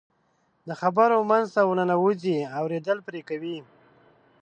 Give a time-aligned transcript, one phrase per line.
[0.67, 3.57] د خبرو منځ ته ورننوځي، اورېدل پرې کوي.